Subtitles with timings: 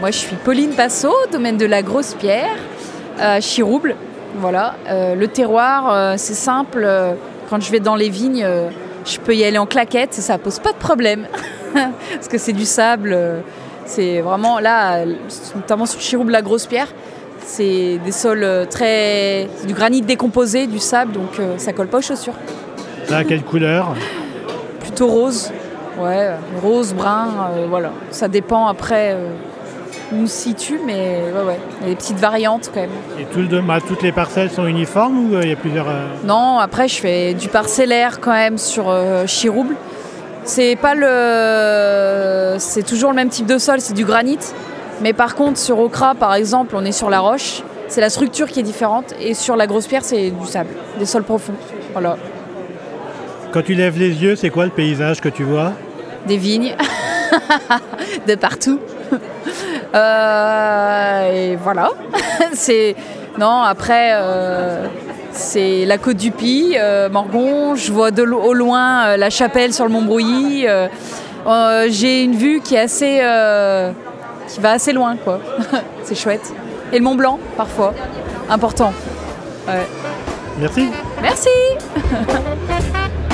[0.00, 2.56] Moi, je suis Pauline Passot, domaine de la Grosse Pierre,
[3.18, 3.96] à Chirouble.
[4.36, 4.74] Voilà.
[4.88, 6.82] Euh, le terroir, euh, c'est simple.
[6.84, 7.12] euh,
[7.48, 8.68] Quand je vais dans les vignes, euh,
[9.04, 11.26] je peux y aller en claquette, ça pose pas de problème.
[11.74, 13.12] Parce que c'est du sable.
[13.12, 13.40] euh,
[13.86, 15.14] C'est vraiment là, euh,
[15.54, 16.88] notamment sur Chirouble, la Grosse Pierre,
[17.44, 19.48] c'est des sols euh, très.
[19.56, 22.34] c'est du granit décomposé, du sable, donc euh, ça colle pas aux chaussures.
[23.06, 23.94] Ça a quelle couleur?
[24.80, 25.50] Plutôt rose.
[25.98, 27.92] Ouais, euh, rose, brun, euh, voilà.
[28.10, 29.16] Ça dépend après
[30.26, 31.58] situe, mais ouais, ouais.
[31.80, 32.90] Il y a des petites variantes quand même.
[33.20, 35.56] Et tout le dom- bah, toutes les parcelles sont uniformes ou euh, il y a
[35.56, 35.88] plusieurs...
[35.88, 39.76] euh, Non, après je fais du parcellaire quand même sur euh, Chirouble.
[40.44, 44.38] C'est pas le, c'est toujours le même type de sol, c'est du granit.
[45.00, 47.62] Mais par contre sur Okra par exemple, on est sur la roche.
[47.88, 51.06] C'est la structure qui est différente et sur la grosse pierre c'est du sable, des
[51.06, 51.52] sols profonds.
[51.92, 52.16] Voilà,
[53.52, 55.72] Quand tu lèves les yeux, c'est quoi le paysage que tu vois?
[56.26, 56.74] Des vignes
[58.26, 58.80] de partout.
[59.94, 61.90] Euh, et voilà.
[62.54, 62.94] c'est
[63.38, 64.10] non après.
[64.14, 64.86] euh,
[65.32, 67.74] c'est la côte du Pi, euh, Morgon.
[67.74, 70.66] Je vois de au loin euh, la chapelle sur le Mont Brouilly.
[70.68, 70.88] euh,
[71.90, 73.20] J'ai une vue qui est assez,
[74.48, 75.40] qui va assez loin, quoi.
[76.04, 76.52] c'est chouette.
[76.92, 77.94] Et le Mont Blanc, parfois,
[78.48, 78.92] important.
[79.66, 79.86] Ouais.
[80.60, 80.88] Merci.
[81.20, 81.48] Merci.